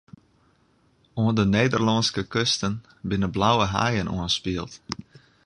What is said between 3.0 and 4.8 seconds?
binne blauwe haaien oanspield.